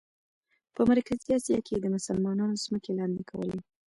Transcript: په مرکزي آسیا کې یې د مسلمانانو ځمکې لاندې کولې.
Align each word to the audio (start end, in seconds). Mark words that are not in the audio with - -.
په 0.75 0.81
مرکزي 0.89 1.29
آسیا 1.37 1.59
کې 1.65 1.73
یې 1.75 1.79
د 1.83 1.87
مسلمانانو 1.95 2.61
ځمکې 2.65 2.91
لاندې 2.99 3.23
کولې. 3.29 3.59